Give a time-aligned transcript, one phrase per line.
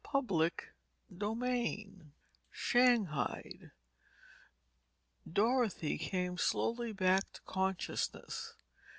[0.11, 0.49] Chapter
[1.11, 2.05] VII
[2.49, 3.69] SHANGHAIED
[5.31, 8.55] Dorothy came slowly back to consciousness.